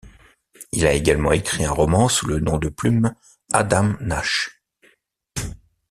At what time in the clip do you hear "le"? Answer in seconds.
2.25-2.39